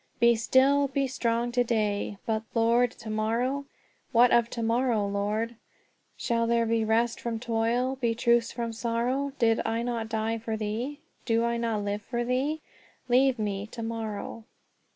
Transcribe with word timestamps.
"'Be 0.19 0.35
still; 0.35 0.87
be 0.87 1.05
strong 1.05 1.51
to 1.51 1.63
day.' 1.63 2.17
But, 2.25 2.41
Lord, 2.55 2.89
to 2.89 3.09
morrow? 3.11 3.65
What 4.11 4.31
of 4.31 4.49
to 4.49 4.63
morrow, 4.63 5.05
Lord? 5.07 5.57
Shall 6.17 6.47
there 6.47 6.65
be 6.65 6.83
rest 6.83 7.19
from 7.19 7.39
toil, 7.39 7.97
Be 8.01 8.15
truce 8.15 8.51
from 8.51 8.73
sorrow? 8.73 9.33
'Did 9.37 9.61
I 9.63 9.83
not 9.83 10.09
die 10.09 10.39
for 10.39 10.57
thee? 10.57 11.01
Do 11.25 11.43
I 11.45 11.57
not 11.57 11.83
live 11.83 12.01
for 12.01 12.23
thee? 12.25 12.61
Leave 13.09 13.37
me 13.37 13.67
to 13.67 13.83
morrow.'" 13.83 14.45